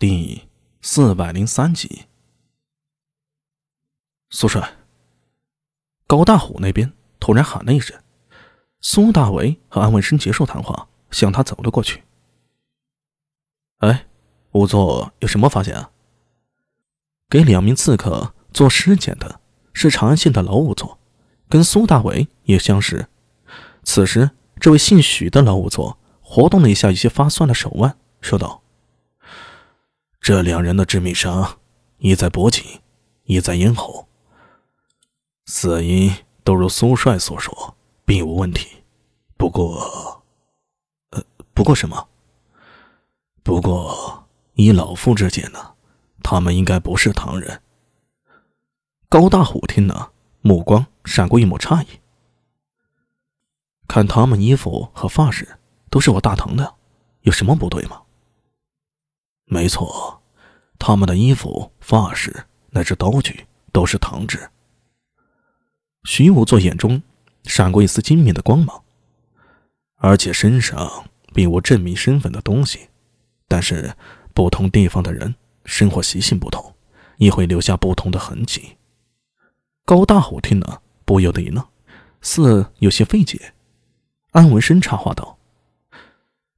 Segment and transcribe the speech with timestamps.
[0.00, 0.48] 第
[0.80, 2.06] 四百零三集，
[4.30, 4.78] 苏帅，
[6.06, 8.02] 高大虎那边突然喊了一声，
[8.80, 12.02] 苏大为和安文生结束谈话，向他走了过去。
[13.80, 14.06] 哎，
[14.52, 15.90] 仵作有什么发现啊？
[17.28, 19.42] 给两名刺客做尸检的
[19.74, 20.98] 是长安县的老仵作，
[21.46, 23.06] 跟苏大为也相识。
[23.82, 28.59] 此时，这位姓许的老仵作活动了一下一些发酸的手腕，说道。
[30.30, 31.58] 这两人的致命伤，
[31.98, 32.64] 一在脖颈，
[33.24, 34.06] 一在咽喉。
[35.46, 38.84] 死因都如苏帅所说，并无问题。
[39.36, 40.22] 不过，
[41.10, 41.20] 呃，
[41.52, 42.08] 不过什么？
[43.42, 45.74] 不过以老夫之见呢，
[46.22, 47.60] 他们应该不是唐人。
[49.08, 50.12] 高大虎听了，
[50.42, 51.88] 目光闪过一抹诧异。
[53.88, 55.58] 看他们衣服和发饰，
[55.90, 56.76] 都是我大唐的，
[57.22, 58.02] 有什么不对吗？
[59.46, 60.19] 没错，
[60.80, 64.50] 他们的衣服、发饰乃至刀具都是唐制。
[66.04, 67.00] 徐武作眼中
[67.44, 68.82] 闪过一丝精明的光芒，
[69.96, 72.88] 而且身上并无证明身份的东西。
[73.46, 73.94] 但是，
[74.32, 75.34] 不同地方的人
[75.66, 76.74] 生活习性不同，
[77.18, 78.76] 也会留下不同的痕迹。
[79.84, 81.62] 高大虎听了，不由得一愣，
[82.22, 83.52] 似有些费解。
[84.30, 85.36] 安文生插话道：“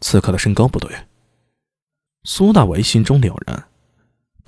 [0.00, 0.90] 刺客的身高不对。”
[2.24, 3.67] 苏大为心中了然，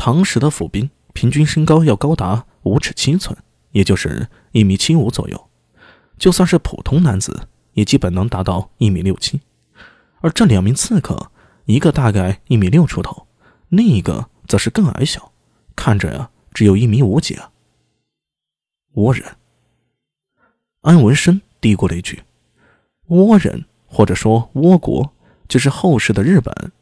[0.03, 3.37] 唐时的府兵平均身高要高达五尺七寸，
[3.73, 5.51] 也就是一米七五左右。
[6.17, 9.43] 就算是普通男子，也基本能达到一米六七。
[10.23, 11.31] 而这两名刺客，
[11.67, 13.27] 一个大概一米六出头，
[13.69, 15.33] 另一个则是更矮小，
[15.77, 17.51] 看着呀，只有一米五几啊。
[18.95, 19.37] 倭人，
[20.81, 22.23] 安文生嘀咕了一句
[23.09, 25.13] ：“倭人，或者说倭国，
[25.47, 26.73] 就是后世的日本。”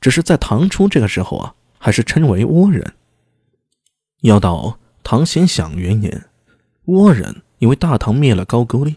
[0.00, 2.94] 只是在唐初这个时候啊，还是称为倭人。
[4.22, 6.30] 要到唐显享元年，
[6.86, 8.96] 倭人因为大唐灭了高句丽，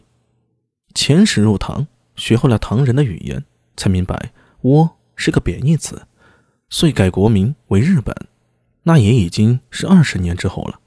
[0.93, 3.43] 遣使入唐，学会了唐人的语言，
[3.75, 4.31] 才明白
[4.61, 6.07] 倭是个贬义词，
[6.69, 8.15] 遂改国名为日本。
[8.83, 10.79] 那也已经是二十年之后了。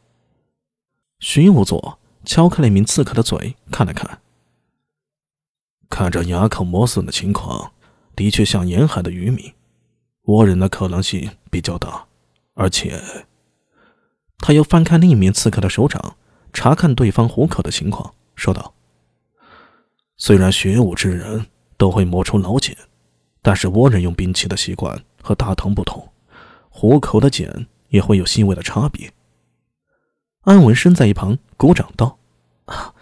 [1.18, 4.22] 徐武作敲开了一名刺客的嘴，看了看，
[5.90, 7.72] 看着牙口磨损的情况，
[8.16, 9.52] 的确像沿海的渔民。
[10.24, 12.06] 倭人的可能性比较大，
[12.54, 13.02] 而且
[14.38, 16.16] 他又翻开另一名刺客的手掌，
[16.52, 18.74] 查看对方虎口的情况，说道
[20.16, 22.76] ：“虽然学武之人都会磨出老茧，
[23.42, 26.08] 但是倭人用兵器的习惯和大唐不同，
[26.68, 29.12] 虎口的茧也会有细微的差别。”
[30.42, 32.18] 安文生在一旁鼓掌道
[32.66, 32.94] ：“啊，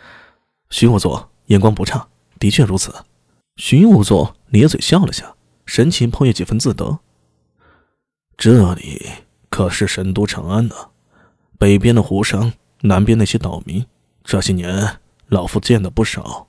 [0.71, 2.09] 徐武座眼光不差，
[2.39, 2.95] 的确如此。”
[3.57, 5.35] 徐武作咧嘴笑了下，
[5.67, 7.01] 神情颇有几分自得。
[8.39, 9.03] 这里
[9.51, 10.75] 可是神都长安呢，
[11.59, 13.85] 北边的胡商，南边那些岛民，
[14.23, 16.47] 这些年老夫见的不少。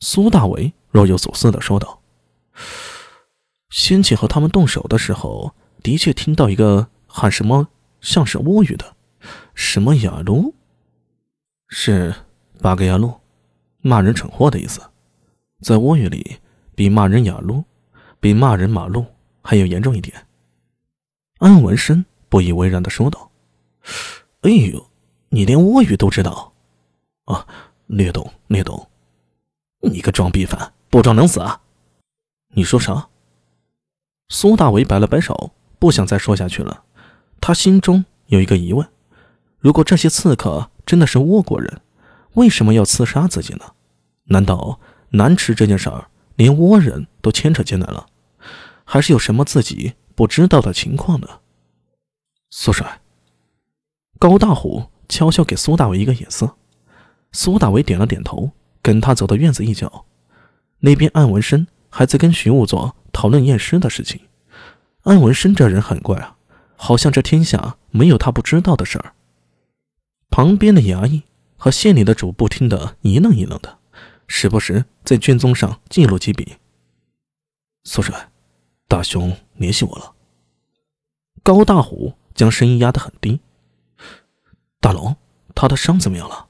[0.00, 2.02] 苏大为若有所思的说道
[3.72, 7.68] ：“先前和他们动手的时候，的确听到一个喊什么，
[8.02, 8.94] 像是倭语的，
[9.54, 10.54] 什么雅路，
[11.68, 12.14] 是
[12.60, 13.14] 八个雅路，
[13.80, 14.82] 骂人蠢货的意思。
[15.62, 16.36] 在倭语里，
[16.74, 17.64] 比骂人雅路，
[18.20, 19.06] 比骂人马路
[19.40, 20.14] 还要严重一点。”
[21.38, 23.30] 安文生不以为然的说道
[24.42, 24.90] ：“哎呦，
[25.28, 26.52] 你连倭语都知道？
[27.24, 27.46] 啊，
[27.86, 28.88] 略懂略懂。
[29.80, 31.60] 你个装逼犯，不装能死啊？
[32.54, 33.08] 你说啥？”
[34.28, 36.82] 苏大为摆了摆手，不想再说下去了。
[37.40, 38.86] 他心中有一个疑问：
[39.58, 41.80] 如果这些刺客真的是倭国人，
[42.34, 43.74] 为什么要刺杀自己呢？
[44.24, 48.08] 难道南池这件事儿连倭人都牵扯进来了？
[48.84, 49.94] 还是有什么自己？
[50.18, 51.28] 不知道的情况呢，
[52.50, 53.00] 苏帅。
[54.18, 56.56] 高大虎悄悄给苏大伟一个眼色，
[57.30, 58.50] 苏大伟点了点头，
[58.82, 60.06] 跟他走到院子一角。
[60.80, 64.22] 那边安文生还在跟徐武作讨论验尸的事情。
[65.02, 66.36] 安文生这人很怪啊，
[66.74, 69.14] 好像这天下没有他不知道的事儿。
[70.30, 71.22] 旁边的衙役
[71.56, 73.78] 和县里的主簿听得一愣一愣的，
[74.26, 76.56] 时不时在卷宗上记录几笔。
[77.84, 78.30] 苏帅。
[78.90, 80.14] 大兄联系我了。
[81.48, 83.40] 高大虎将声音压得很低。
[84.82, 85.16] 大龙，
[85.54, 86.48] 他的伤怎么样了？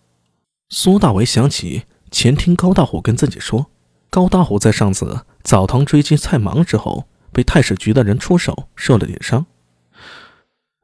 [0.70, 3.70] 苏大为想起前听高大虎跟自己说，
[4.10, 9.46] 高大虎在上次澡堂追击蔡芒之后，被太史局的人出手受了点伤。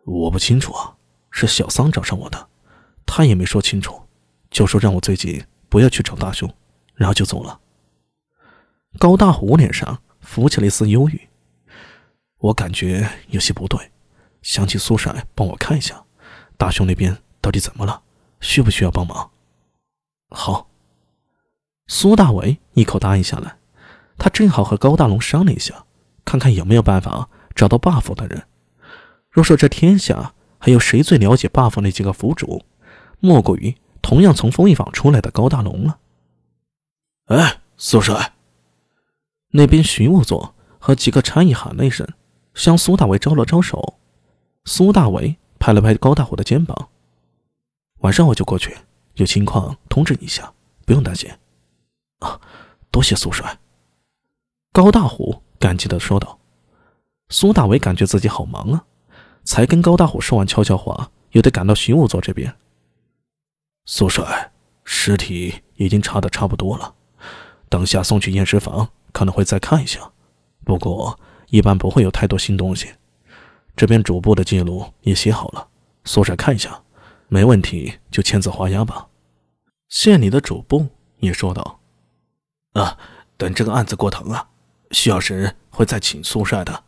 [0.04, 0.94] 我不清楚啊，
[1.32, 2.46] 是小桑找上我的，
[3.04, 4.00] 他也没说清楚，
[4.48, 6.48] 就说让我最近不要去找大雄，
[6.94, 7.58] 然后就走了。
[8.96, 11.20] 高大虎脸上浮起了一丝忧郁。
[12.38, 13.90] 我感觉有些不对，
[14.44, 16.04] 想请苏帅帮我看一下，
[16.58, 18.02] 大雄那边到底怎么了，
[18.40, 19.30] 需不需要帮忙？
[20.28, 20.68] 好。
[21.86, 23.56] 苏大伟一口答应下来，
[24.18, 25.86] 他正好和高大龙商量一下，
[26.26, 28.46] 看看有没有办法找到 buff 的人。
[29.30, 32.62] 若说这天下还有谁最了解 buff 那几个府主，
[33.20, 35.98] 莫过于同样从风一坊出来的高大龙了。
[37.26, 38.34] 哎，苏帅！
[39.52, 42.06] 那边巡务座和几个差役喊了一声，
[42.54, 43.98] 向苏大伟招了招手。
[44.64, 46.88] 苏大伟拍了拍高大虎的肩膀
[48.00, 48.76] ：“晚上我就过去，
[49.14, 50.52] 有情况通知你一下，
[50.86, 51.30] 不用担心。”
[52.20, 52.40] 啊，
[52.90, 53.58] 多谢苏帅。
[54.72, 56.38] 高大虎感激的说道。
[57.28, 58.84] 苏大伟感觉自己好忙啊，
[59.44, 62.54] 才跟高大虎说完悄悄话，又得赶到巡务座这边。
[63.86, 64.52] 苏帅，
[64.84, 66.94] 尸体已经查的差不多了，
[67.68, 70.12] 等下送去验尸房，可能会再看一下，
[70.64, 71.18] 不过
[71.48, 72.88] 一般不会有太多新东西。
[73.76, 75.68] 这边主簿的记录也写好了，
[76.04, 76.82] 苏帅看一下，
[77.28, 79.08] 没问题就签字画押吧。
[79.88, 80.86] 县里的主簿
[81.18, 81.80] 也说道。
[82.74, 82.96] 啊，
[83.36, 84.48] 等这个案子过堂啊，
[84.92, 86.83] 需要时会再请苏帅的。